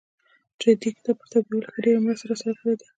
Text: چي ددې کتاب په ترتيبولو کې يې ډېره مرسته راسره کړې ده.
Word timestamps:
چي 0.59 0.69
ددې 0.75 0.89
کتاب 0.97 1.15
په 1.19 1.25
ترتيبولو 1.31 1.67
کې 1.71 1.77
يې 1.79 1.83
ډېره 1.85 1.99
مرسته 2.05 2.25
راسره 2.29 2.53
کړې 2.59 2.73
ده. 2.79 2.85